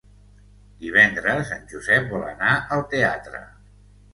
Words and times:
Divendres 0.85 1.51
en 1.57 1.69
Josep 1.75 2.09
vol 2.15 2.25
anar 2.33 2.57
al 2.79 2.85
teatre. 2.95 3.45